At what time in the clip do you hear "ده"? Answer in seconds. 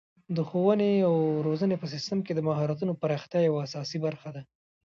4.35-4.41